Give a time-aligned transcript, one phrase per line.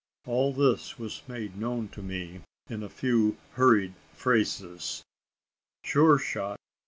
[0.25, 5.03] All this was made known to me in a few hurried phrases.
[5.83, 6.57] Sure shot!